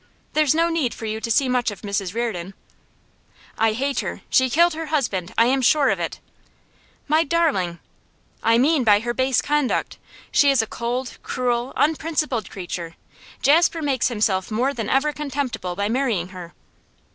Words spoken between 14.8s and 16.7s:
ever contemptible by marrying her.